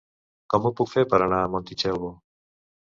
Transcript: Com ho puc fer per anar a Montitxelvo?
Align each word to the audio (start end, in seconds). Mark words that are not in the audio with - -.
Com 0.53 0.65
ho 0.65 0.71
puc 0.79 0.89
fer 0.95 1.05
per 1.13 1.21
anar 1.27 1.45
a 1.45 1.53
Montitxelvo? 1.59 2.15